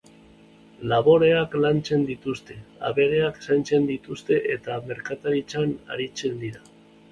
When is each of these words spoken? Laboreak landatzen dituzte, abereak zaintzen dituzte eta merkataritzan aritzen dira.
Laboreak 0.91 1.53
landatzen 1.65 2.05
dituzte, 2.07 2.57
abereak 2.89 3.39
zaintzen 3.49 3.87
dituzte 3.93 4.41
eta 4.57 4.81
merkataritzan 4.91 5.79
aritzen 5.99 6.45
dira. 6.45 6.69